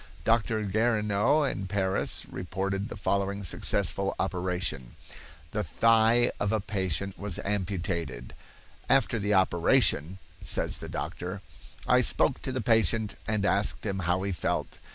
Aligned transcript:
Dr. 0.23 0.63
Guerineau 0.63 1.43
in 1.43 1.67
Paris 1.67 2.25
reported 2.31 2.89
the 2.89 2.95
following 2.95 3.43
successful 3.43 4.15
operation: 4.19 4.95
The 5.51 5.61
thigh 5.61 6.31
of 6.39 6.51
a 6.51 6.59
patient 6.59 7.19
was 7.19 7.37
amputated. 7.45 8.33
"After 8.89 9.19
the 9.19 9.35
operation," 9.35 10.17
says 10.43 10.79
the 10.79 10.89
doctor, 10.89 11.43
"I 11.85 12.01
spoke 12.01 12.41
to 12.41 12.51
the 12.51 12.61
patient 12.61 13.13
and 13.27 13.45
asked 13.45 13.85
him 13.85 13.99
how 13.99 14.23
he 14.23 14.31
felt. 14.31 14.79